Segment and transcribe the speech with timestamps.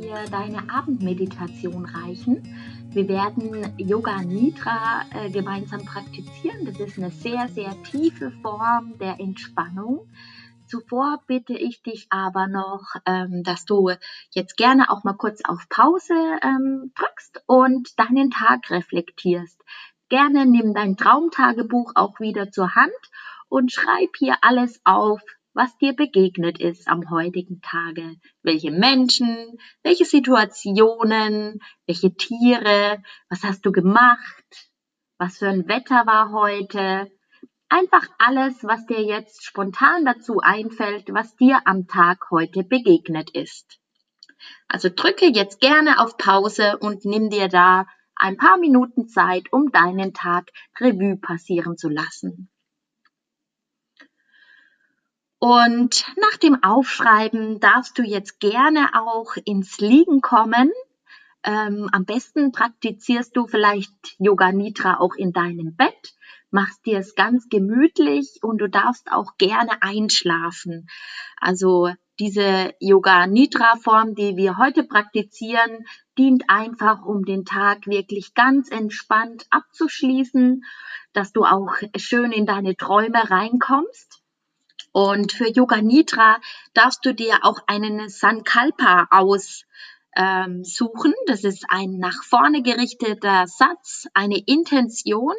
[0.00, 2.42] dir deine Abendmeditation reichen.
[2.90, 6.64] Wir werden Yoga Nidra äh, gemeinsam praktizieren.
[6.66, 10.08] Das ist eine sehr, sehr tiefe Form der Entspannung.
[10.66, 13.90] Zuvor bitte ich dich aber noch, ähm, dass du
[14.30, 19.62] jetzt gerne auch mal kurz auf Pause ähm, drückst und deinen Tag reflektierst.
[20.08, 22.92] Gerne nimm dein Traumtagebuch auch wieder zur Hand
[23.48, 25.20] und schreib hier alles auf,
[25.56, 28.16] was dir begegnet ist am heutigen Tage.
[28.42, 34.44] Welche Menschen, welche Situationen, welche Tiere, was hast du gemacht,
[35.16, 37.10] was für ein Wetter war heute.
[37.70, 43.80] Einfach alles, was dir jetzt spontan dazu einfällt, was dir am Tag heute begegnet ist.
[44.68, 49.72] Also drücke jetzt gerne auf Pause und nimm dir da ein paar Minuten Zeit, um
[49.72, 52.50] deinen Tag Revue passieren zu lassen.
[55.38, 60.70] Und nach dem Aufschreiben darfst du jetzt gerne auch ins Liegen kommen.
[61.42, 66.14] Ähm, am besten praktizierst du vielleicht Yoga Nidra auch in deinem Bett,
[66.50, 70.88] machst dir es ganz gemütlich und du darfst auch gerne einschlafen.
[71.38, 75.84] Also diese Yoga Nidra Form, die wir heute praktizieren,
[76.16, 80.64] dient einfach, um den Tag wirklich ganz entspannt abzuschließen,
[81.12, 84.22] dass du auch schön in deine Träume reinkommst.
[84.96, 86.38] Und für Yoga Nidra
[86.72, 89.66] darfst du dir auch einen Sankalpa aussuchen.
[90.16, 90.62] Ähm,
[91.26, 95.34] das ist ein nach vorne gerichteter Satz, eine Intention,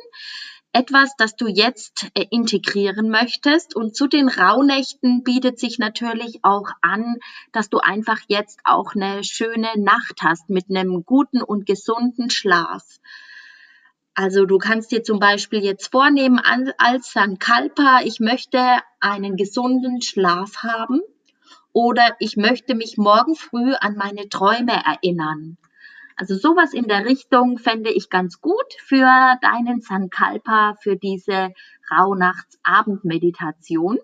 [0.73, 3.75] etwas, das du jetzt äh, integrieren möchtest.
[3.75, 7.15] Und zu den Rauhnächten bietet sich natürlich auch an,
[7.51, 12.83] dass du einfach jetzt auch eine schöne Nacht hast mit einem guten und gesunden Schlaf.
[14.19, 16.41] Also du kannst dir zum Beispiel jetzt vornehmen
[16.79, 18.59] als Sankalpa, ich möchte
[18.99, 21.01] einen gesunden Schlaf haben
[21.71, 25.59] oder ich möchte mich morgen früh an meine Träume erinnern.
[26.15, 31.53] Also sowas in der Richtung fände ich ganz gut für deinen Sankalpa, für diese
[31.91, 33.99] Rauhnachtsabendmeditation.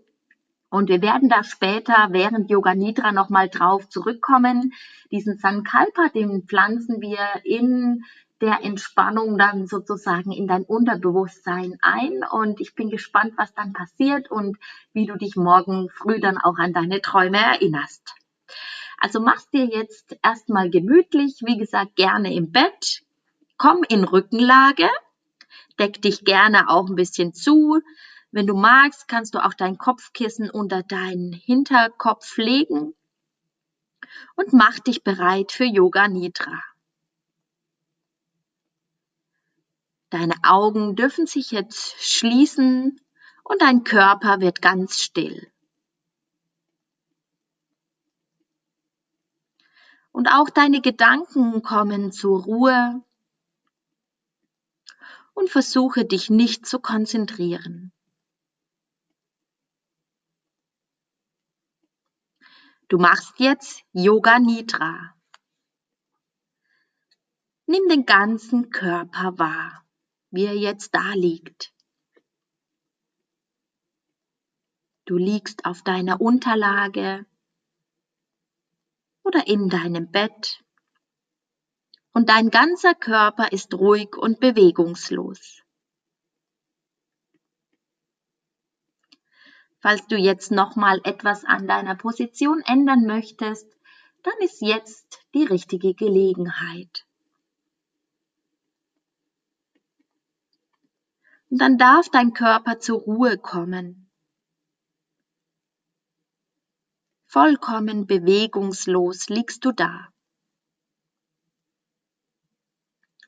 [0.70, 4.74] Und wir werden da später während Yoga Nidra nochmal drauf zurückkommen.
[5.12, 8.04] Diesen Sankalpa, den pflanzen wir in
[8.42, 12.24] der Entspannung dann sozusagen in dein Unterbewusstsein ein.
[12.30, 14.58] Und ich bin gespannt, was dann passiert und
[14.94, 18.16] wie du dich morgen früh dann auch an deine Träume erinnerst.
[18.98, 23.04] Also mach's dir jetzt erstmal gemütlich, wie gesagt, gerne im Bett.
[23.58, 24.90] Komm in Rückenlage,
[25.80, 27.82] deck dich gerne auch ein bisschen zu.
[28.32, 32.94] Wenn du magst, kannst du auch dein Kopfkissen unter deinen Hinterkopf legen
[34.36, 36.62] und mach dich bereit für Yoga Nidra.
[40.14, 43.02] Deine Augen dürfen sich jetzt schließen
[43.44, 45.52] und dein Körper wird ganz still.
[50.12, 53.04] Und auch deine Gedanken kommen zur Ruhe
[55.34, 57.92] und versuche dich nicht zu konzentrieren.
[62.88, 65.16] Du machst jetzt Yoga Nidra.
[67.66, 69.83] Nimm den ganzen Körper wahr
[70.34, 71.72] wie er jetzt da liegt.
[75.06, 77.28] Du liegst auf deiner Unterlage
[79.24, 80.64] oder in deinem Bett
[82.14, 85.62] und dein ganzer Körper ist ruhig und bewegungslos.
[89.82, 93.68] Falls du jetzt nochmal etwas an deiner Position ändern möchtest,
[94.24, 97.03] dann ist jetzt die richtige Gelegenheit.
[101.54, 104.10] Und dann darf dein Körper zur Ruhe kommen.
[107.28, 110.08] Vollkommen bewegungslos liegst du da.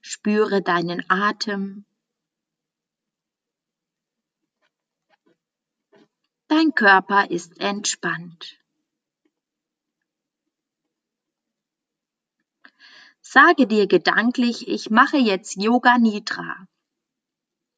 [0.02, 1.86] Spüre deinen Atem.
[6.48, 8.60] Dein Körper ist entspannt.
[13.22, 16.68] Sage dir gedanklich, ich mache jetzt Yoga Nidra.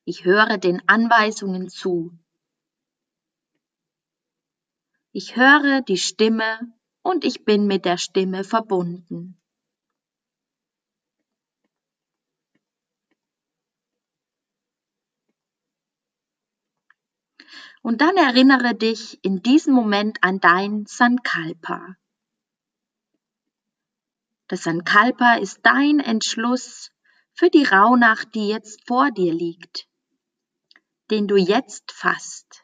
[0.10, 2.18] Ich höre den Anweisungen zu.
[5.12, 9.38] Ich höre die Stimme und ich bin mit der Stimme verbunden.
[17.82, 21.98] Und dann erinnere dich in diesem Moment an dein Sankalpa.
[24.48, 26.94] Das Sankalpa ist dein Entschluss
[27.34, 29.87] für die Rauhnacht, die jetzt vor dir liegt
[31.10, 32.64] den du jetzt fasst.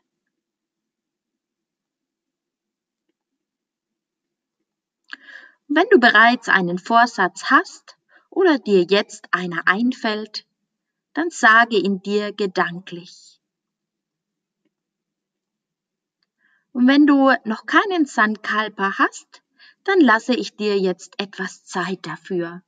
[5.68, 7.98] Wenn du bereits einen Vorsatz hast
[8.30, 10.46] oder dir jetzt einer einfällt,
[11.14, 13.40] dann sage ihn dir gedanklich.
[16.74, 19.44] Und wenn du noch keinen Sankalpa hast,
[19.84, 22.64] dann lasse ich dir jetzt etwas Zeit dafür.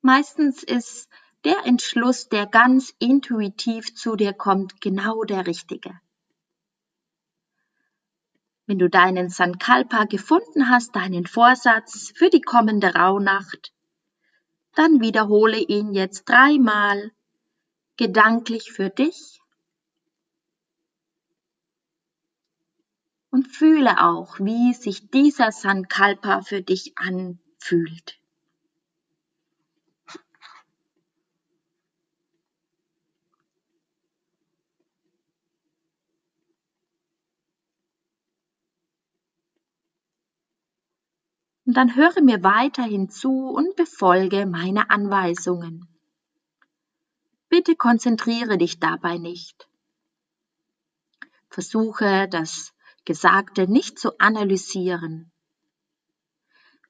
[0.00, 1.08] Meistens ist
[1.44, 5.98] der Entschluss, der ganz intuitiv zu dir kommt, genau der richtige.
[8.66, 13.72] Wenn du deinen Sankalpa gefunden hast, deinen Vorsatz für die kommende Rauhnacht,
[14.74, 17.10] dann wiederhole ihn jetzt dreimal
[17.96, 19.40] gedanklich für dich
[23.30, 28.20] und fühle auch, wie sich dieser Sankalpa für dich anfühlt.
[41.68, 45.86] Und dann höre mir weiterhin zu und befolge meine Anweisungen.
[47.50, 49.68] Bitte konzentriere dich dabei nicht.
[51.50, 52.72] Versuche das
[53.04, 55.30] Gesagte nicht zu analysieren.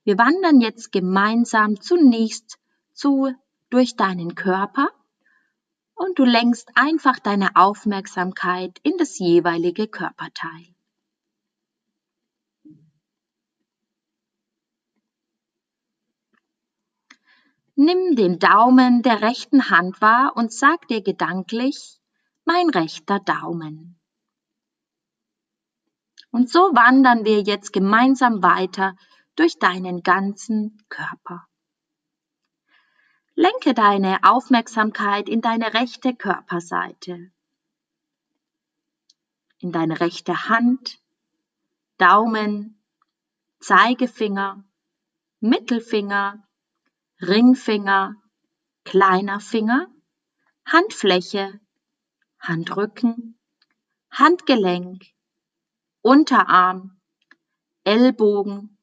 [0.04, 2.60] Wir wandern jetzt gemeinsam zunächst
[2.92, 3.34] zu
[3.70, 4.90] durch deinen Körper
[5.96, 10.72] und du lenkst einfach deine Aufmerksamkeit in das jeweilige Körperteil.
[17.80, 22.00] Nimm den Daumen der rechten Hand wahr und sag dir gedanklich,
[22.44, 24.00] mein rechter Daumen.
[26.32, 28.96] Und so wandern wir jetzt gemeinsam weiter
[29.36, 31.46] durch deinen ganzen Körper.
[33.36, 37.30] Lenke deine Aufmerksamkeit in deine rechte Körperseite,
[39.60, 40.98] in deine rechte Hand,
[41.96, 42.82] Daumen,
[43.60, 44.64] Zeigefinger,
[45.38, 46.42] Mittelfinger,
[47.20, 48.14] Ringfinger,
[48.84, 49.88] kleiner Finger,
[50.64, 51.60] Handfläche,
[52.38, 53.38] Handrücken,
[54.10, 55.04] Handgelenk,
[56.00, 57.00] Unterarm,
[57.82, 58.78] Ellbogen,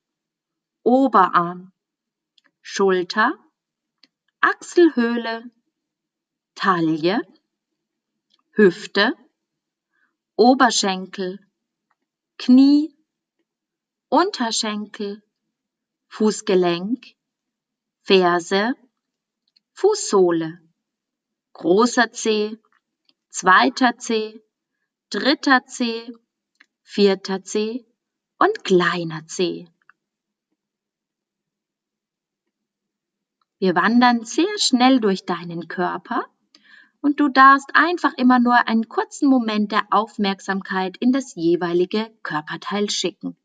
[0.83, 1.71] Oberarm,
[2.61, 3.31] Schulter,
[4.41, 5.49] Achselhöhle,
[6.55, 7.21] Taille,
[8.51, 9.13] Hüfte,
[10.35, 11.39] Oberschenkel,
[12.37, 12.93] Knie,
[14.09, 15.23] Unterschenkel,
[16.09, 17.15] Fußgelenk,
[18.07, 18.75] Ferse,
[19.73, 20.59] Fußsohle,
[21.53, 22.55] großer Zeh,
[23.29, 24.43] zweiter Zeh,
[25.09, 26.13] dritter Zeh,
[26.83, 27.83] vierter Zeh
[28.37, 29.67] und kleiner Zeh.
[33.57, 36.27] Wir wandern sehr schnell durch deinen Körper
[37.01, 42.87] und du darfst einfach immer nur einen kurzen Moment der Aufmerksamkeit in das jeweilige Körperteil
[42.91, 43.35] schicken.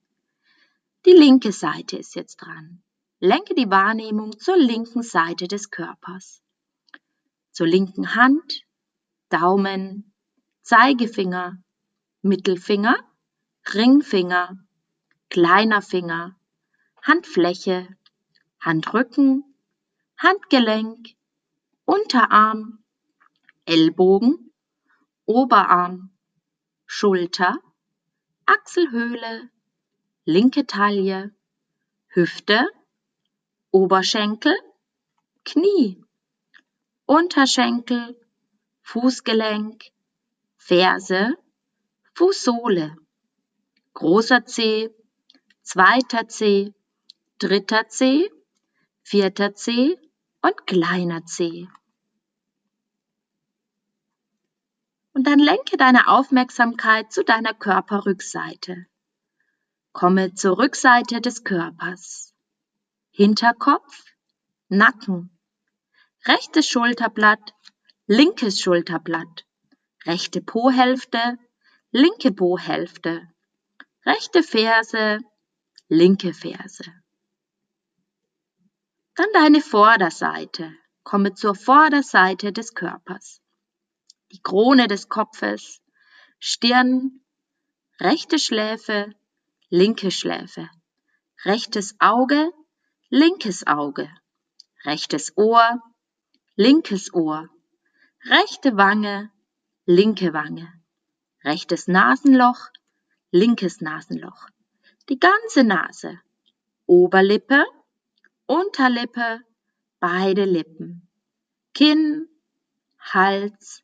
[1.06, 2.82] Die linke Seite ist jetzt dran.
[3.22, 6.42] Lenke die Wahrnehmung zur linken Seite des Körpers.
[7.50, 8.62] Zur linken Hand,
[9.28, 10.14] Daumen,
[10.62, 11.62] Zeigefinger,
[12.22, 12.96] Mittelfinger,
[13.74, 14.56] Ringfinger,
[15.28, 16.34] kleiner Finger,
[17.02, 17.94] Handfläche,
[18.58, 19.44] Handrücken,
[20.16, 21.10] Handgelenk,
[21.84, 22.82] Unterarm,
[23.66, 24.50] Ellbogen,
[25.26, 26.10] Oberarm,
[26.86, 27.58] Schulter,
[28.46, 29.50] Achselhöhle,
[30.24, 31.34] linke Taille,
[32.08, 32.66] Hüfte,
[33.72, 34.56] Oberschenkel,
[35.44, 36.04] Knie,
[37.06, 38.16] Unterschenkel,
[38.82, 39.84] Fußgelenk,
[40.56, 41.34] Ferse,
[42.14, 42.96] Fußsohle,
[43.94, 44.90] großer Zeh,
[45.62, 46.74] zweiter Zeh,
[47.38, 48.28] dritter Zeh,
[49.02, 49.96] vierter Zeh
[50.42, 51.68] und kleiner Zeh.
[55.12, 58.86] Und dann lenke deine Aufmerksamkeit zu deiner Körperrückseite.
[59.92, 62.29] Komme zur Rückseite des Körpers.
[63.22, 64.14] Hinterkopf,
[64.70, 65.38] Nacken,
[66.24, 67.52] rechtes Schulterblatt,
[68.06, 69.44] linkes Schulterblatt,
[70.06, 71.36] rechte Po-Hälfte,
[71.90, 73.28] linke Po-Hälfte,
[74.06, 75.18] rechte Ferse,
[75.88, 76.84] linke Ferse.
[79.16, 80.72] Dann deine Vorderseite.
[81.02, 83.42] Komme zur Vorderseite des Körpers.
[84.32, 85.82] Die Krone des Kopfes,
[86.38, 87.20] Stirn,
[88.00, 89.12] rechte Schläfe,
[89.68, 90.70] linke Schläfe,
[91.44, 92.50] rechtes Auge,
[93.12, 94.08] linkes Auge,
[94.84, 95.82] rechtes Ohr,
[96.54, 97.48] linkes Ohr,
[98.24, 99.32] rechte Wange,
[99.84, 100.72] linke Wange,
[101.42, 102.70] rechtes Nasenloch,
[103.32, 104.46] linkes Nasenloch,
[105.08, 106.20] die ganze Nase,
[106.86, 107.64] Oberlippe,
[108.46, 109.40] Unterlippe,
[109.98, 111.08] beide Lippen,
[111.74, 112.28] Kinn,
[113.00, 113.82] Hals,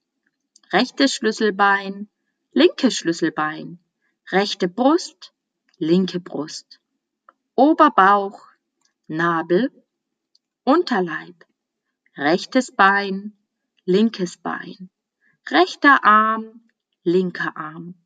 [0.70, 2.08] rechtes Schlüsselbein,
[2.52, 3.80] linkes Schlüsselbein,
[4.30, 5.32] rechte Brust,
[5.78, 6.80] linke Brust,
[7.56, 8.55] Oberbauch,
[9.08, 9.70] Nabel,
[10.64, 11.46] Unterleib,
[12.16, 13.38] rechtes Bein,
[13.84, 14.90] linkes Bein,
[15.48, 16.68] rechter Arm,
[17.04, 18.04] linker Arm,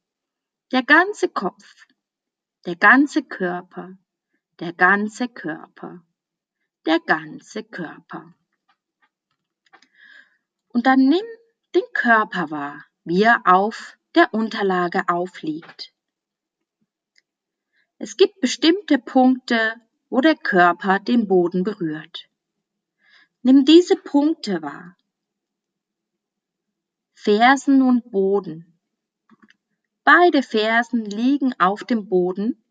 [0.72, 1.86] der ganze Kopf,
[2.66, 3.96] der ganze Körper,
[4.58, 6.04] der ganze Körper,
[6.84, 8.34] der ganze Körper.
[10.68, 11.24] Und dann nimm
[11.74, 15.94] den Körper wahr, wie er auf der Unterlage aufliegt.
[17.96, 19.80] Es gibt bestimmte Punkte,
[20.10, 22.28] wo der Körper den Boden berührt.
[23.42, 24.96] Nimm diese Punkte wahr.
[27.14, 28.78] Fersen und Boden.
[30.04, 32.62] Beide Fersen liegen auf dem Boden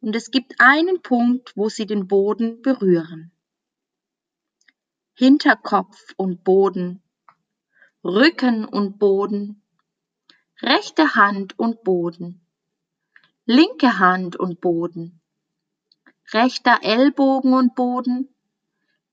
[0.00, 3.32] und es gibt einen Punkt, wo sie den Boden berühren.
[5.14, 7.02] Hinterkopf und Boden,
[8.04, 9.62] Rücken und Boden,
[10.60, 12.46] rechte Hand und Boden,
[13.46, 15.15] linke Hand und Boden,
[16.32, 18.28] rechter Ellbogen und Boden,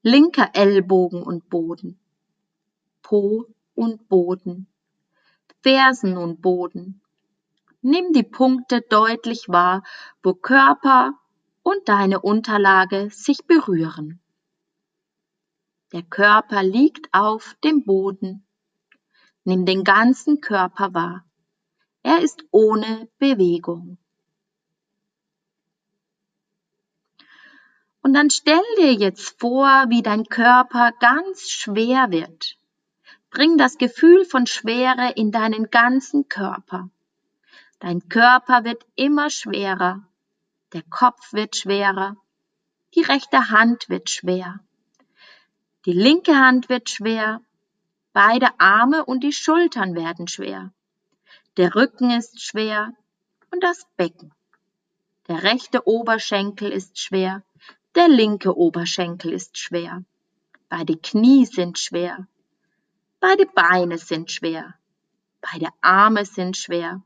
[0.02, 2.00] linker Ellbogen und Boden,
[3.02, 4.68] Po und Boden,
[5.62, 7.02] Fersen und Boden.
[7.82, 9.84] Nimm die Punkte deutlich wahr,
[10.24, 11.14] wo Körper
[11.64, 14.20] und deine Unterlage sich berühren.
[15.92, 18.46] Der Körper liegt auf dem Boden.
[19.44, 21.26] Nimm den ganzen Körper wahr.
[22.02, 23.98] Er ist ohne Bewegung.
[28.04, 32.58] Und dann stell dir jetzt vor, wie dein Körper ganz schwer wird.
[33.32, 36.90] Bring das Gefühl von Schwere in deinen ganzen Körper.
[37.80, 40.04] Dein Körper wird immer schwerer.
[40.74, 42.18] Der Kopf wird schwerer.
[42.94, 44.60] Die rechte Hand wird schwer.
[45.86, 47.42] Die linke Hand wird schwer.
[48.12, 50.74] Beide Arme und die Schultern werden schwer.
[51.56, 52.92] Der Rücken ist schwer
[53.50, 54.34] und das Becken.
[55.30, 57.44] Der rechte Oberschenkel ist schwer.
[57.96, 60.04] Der linke Oberschenkel ist schwer.
[60.68, 62.28] Beide Knie sind schwer.
[63.20, 64.74] Beide Beine sind schwer.
[65.42, 67.04] Beide Arme sind schwer.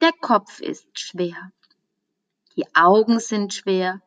[0.00, 1.50] Der Kopf ist schwer.
[2.56, 4.00] Die Augen sind schwer.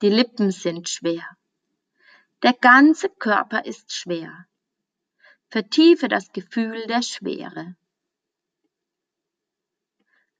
[0.00, 1.26] Die Lippen sind schwer.
[2.44, 4.46] Der ganze Körper ist schwer.
[5.48, 7.74] Vertiefe das Gefühl der Schwere.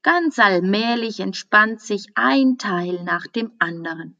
[0.03, 4.17] Ganz allmählich entspannt sich ein Teil nach dem anderen.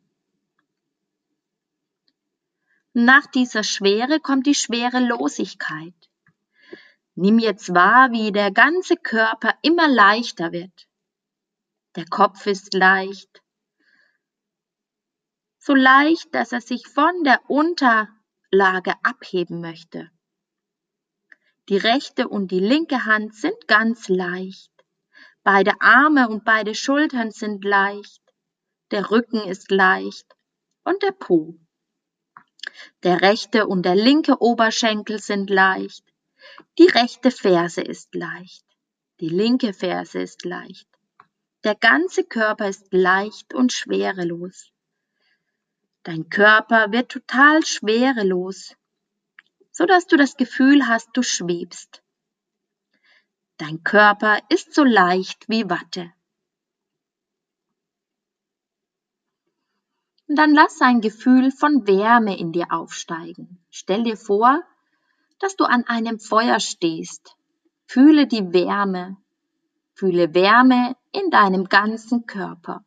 [3.05, 5.95] Nach dieser Schwere kommt die Schwerelosigkeit.
[7.15, 10.87] Nimm jetzt wahr, wie der ganze Körper immer leichter wird.
[11.97, 13.43] Der Kopf ist leicht,
[15.59, 20.11] so leicht, dass er sich von der Unterlage abheben möchte.
[21.71, 24.73] Die rechte und die linke Hand sind ganz leicht.
[25.43, 28.23] Beide Arme und beide Schultern sind leicht.
[28.91, 30.27] Der Rücken ist leicht
[30.85, 31.59] und der Po.
[33.03, 36.05] Der rechte und der linke Oberschenkel sind leicht.
[36.79, 38.65] Die rechte Ferse ist leicht.
[39.21, 40.89] Die linke Ferse ist leicht.
[41.65, 44.73] Der ganze Körper ist leicht und schwerelos.
[46.03, 48.75] Dein Körper wird total schwerelos,
[49.71, 52.03] so dass du das Gefühl hast, du schwebst.
[53.59, 56.11] Dein Körper ist so leicht wie Watte.
[60.31, 63.59] Und dann lass ein Gefühl von Wärme in dir aufsteigen.
[63.69, 64.63] Stell dir vor,
[65.41, 67.35] dass du an einem Feuer stehst.
[67.87, 69.17] Fühle die Wärme.
[69.93, 72.85] Fühle Wärme in deinem ganzen Körper.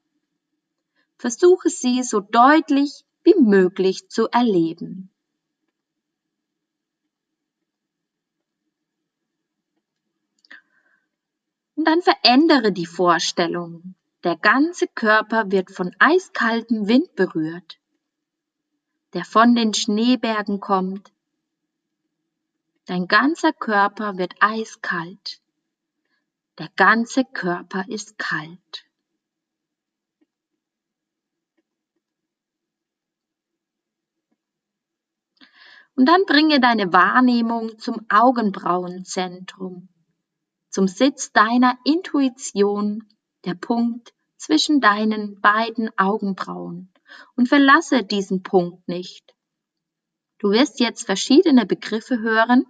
[1.17, 5.09] Versuche sie so deutlich wie möglich zu erleben.
[11.75, 13.95] Und dann verändere die Vorstellung.
[14.23, 17.77] Der ganze Körper wird von eiskaltem Wind berührt,
[19.11, 21.11] der von den Schneebergen kommt.
[22.85, 25.41] Dein ganzer Körper wird eiskalt.
[26.57, 28.85] Der ganze Körper ist kalt.
[35.95, 39.89] Und dann bringe deine Wahrnehmung zum Augenbrauenzentrum,
[40.69, 43.12] zum Sitz deiner Intuition
[43.45, 46.91] der Punkt zwischen deinen beiden Augenbrauen
[47.35, 49.35] und verlasse diesen Punkt nicht.
[50.39, 52.65] Du wirst jetzt verschiedene Begriffe hören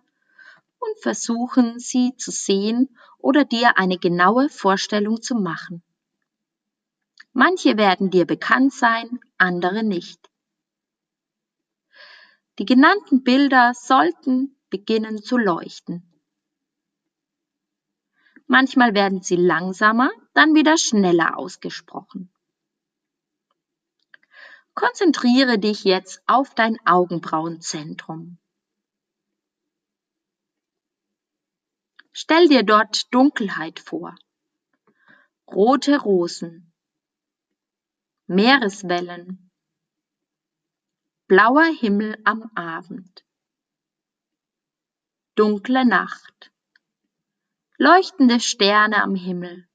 [0.80, 5.82] und versuchen, sie zu sehen oder dir eine genaue Vorstellung zu machen.
[7.32, 10.30] Manche werden dir bekannt sein, andere nicht.
[12.60, 16.13] Die genannten Bilder sollten beginnen zu leuchten.
[18.48, 22.34] Manchmal werden sie langsamer, dann wieder schneller ausgesprochen.
[24.76, 28.40] Konzentriere dich jetzt auf dein Augenbrauenzentrum.
[32.12, 34.16] Stell dir dort Dunkelheit vor.
[35.48, 36.72] Rote Rosen.
[38.28, 39.52] Meereswellen.
[41.28, 43.26] Blauer Himmel am Abend.
[45.36, 46.33] Dunkle Nacht.
[47.86, 49.68] Leuchtende Sterne am Himmel.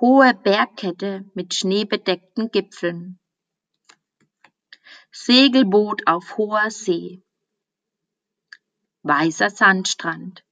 [0.00, 3.20] Hohe Bergkette mit schneebedeckten Gipfeln.
[5.12, 7.22] Segelboot auf hoher See.
[9.02, 10.42] Weißer Sandstrand.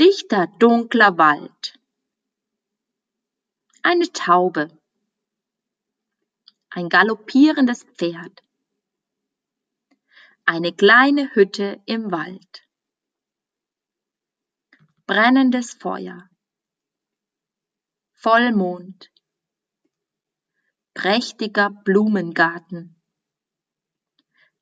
[0.00, 1.78] Dichter dunkler Wald.
[3.82, 4.68] Eine Taube.
[6.70, 8.42] Ein galoppierendes Pferd.
[10.46, 12.63] Eine kleine Hütte im Wald.
[15.14, 16.28] Brennendes Feuer.
[18.14, 19.12] Vollmond.
[20.92, 23.00] Prächtiger Blumengarten.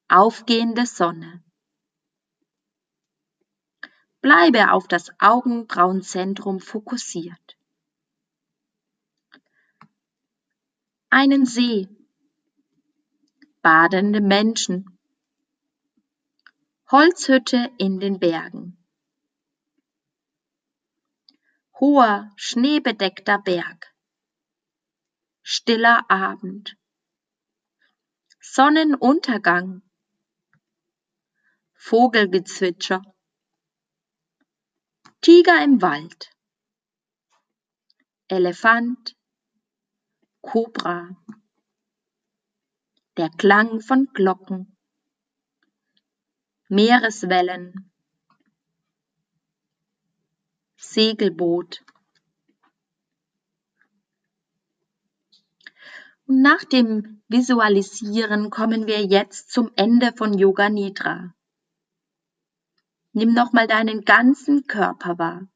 [0.08, 1.42] Aufgehende Sonne.
[4.20, 7.56] Bleibe auf das Augenbrauenzentrum fokussiert.
[11.08, 11.88] Einen See.
[13.62, 14.98] Badende Menschen.
[16.90, 18.81] Holzhütte in den Bergen
[21.82, 23.92] hoher, schneebedeckter Berg.
[25.42, 26.76] Stiller Abend.
[28.40, 29.82] Sonnenuntergang.
[31.74, 33.02] Vogelgezwitscher.
[35.22, 36.30] Tiger im Wald.
[38.28, 39.16] Elefant.
[40.40, 41.08] Kobra.
[43.16, 44.76] Der Klang von Glocken.
[46.68, 47.91] Meereswellen.
[50.92, 51.84] Segelboot.
[56.26, 61.34] Und nach dem Visualisieren kommen wir jetzt zum Ende von Yoga Nidra.
[63.12, 65.48] Nimm nochmal deinen ganzen Körper wahr.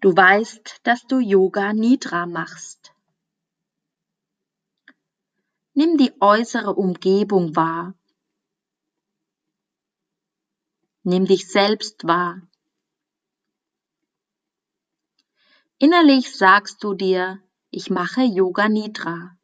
[0.00, 2.92] Du weißt, dass du Yoga Nidra machst.
[5.74, 7.94] Nimm die äußere Umgebung wahr.
[11.12, 12.40] Nimm dich selbst wahr.
[15.78, 19.36] Innerlich sagst du dir, ich mache Yoga Nidra.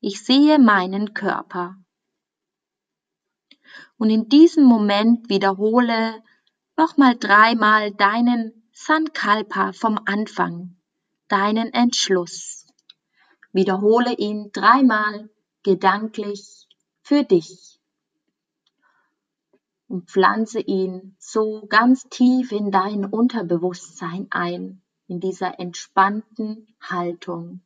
[0.00, 1.76] Ich sehe meinen Körper.
[3.96, 6.20] Und in diesem Moment wiederhole
[6.76, 10.80] nochmal dreimal deinen Sankalpa vom Anfang,
[11.28, 12.66] deinen Entschluss.
[13.52, 15.30] Wiederhole ihn dreimal
[15.62, 16.66] gedanklich
[17.04, 17.75] für dich
[19.88, 27.60] und pflanze ihn so ganz tief in dein Unterbewusstsein ein, in dieser entspannten Haltung.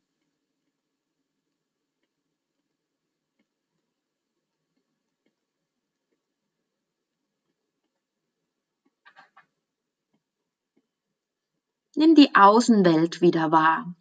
[11.95, 13.93] Nimm die Außenwelt wieder wahr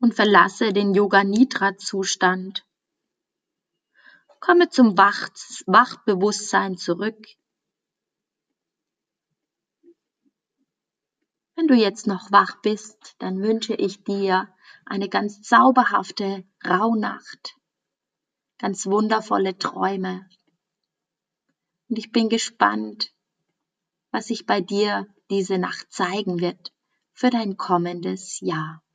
[0.00, 2.64] und verlasse den Yoga Nidra Zustand
[4.46, 5.28] Komme zum Wach
[5.66, 7.20] Wachbewusstsein zurück.
[11.56, 14.48] Wenn du jetzt noch wach bist, dann wünsche ich dir
[14.84, 17.56] eine ganz zauberhafte Rauhnacht,
[18.58, 20.28] ganz wundervolle Träume.
[21.88, 23.12] Und ich bin gespannt,
[24.12, 26.72] was sich bei dir diese Nacht zeigen wird
[27.14, 28.85] für dein kommendes Jahr.